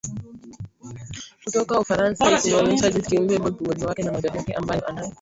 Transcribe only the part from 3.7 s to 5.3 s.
wake na maajabu yake ambayo anayo